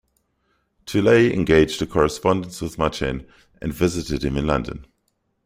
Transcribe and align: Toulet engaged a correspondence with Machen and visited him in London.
Toulet 0.87 1.31
engaged 1.31 1.79
a 1.83 1.85
correspondence 1.85 2.59
with 2.59 2.79
Machen 2.79 3.27
and 3.61 3.71
visited 3.71 4.23
him 4.25 4.35
in 4.35 4.47
London. 4.47 4.87